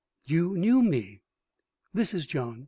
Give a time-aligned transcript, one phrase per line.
[0.25, 1.21] "You knew me?"
[1.93, 2.59] (This is John.